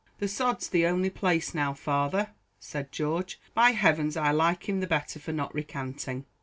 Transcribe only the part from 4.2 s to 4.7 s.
like